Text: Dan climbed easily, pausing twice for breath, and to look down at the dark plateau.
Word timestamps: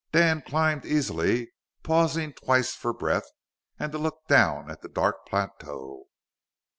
Dan 0.11 0.41
climbed 0.41 0.83
easily, 0.83 1.51
pausing 1.83 2.33
twice 2.33 2.73
for 2.73 2.91
breath, 2.91 3.27
and 3.77 3.91
to 3.91 3.99
look 3.99 4.25
down 4.27 4.67
at 4.71 4.81
the 4.81 4.89
dark 4.89 5.27
plateau. 5.27 6.05